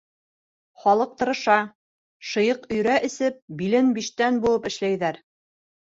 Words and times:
Халыҡ 0.85 1.11
тырыша, 1.19 1.57
шыйыҡ 2.31 2.65
өйрә 2.77 2.97
эсеп, 3.11 3.39
билен 3.61 3.93
биштән 3.99 4.45
быуып 4.47 4.71
эшләйҙәр. 4.71 5.25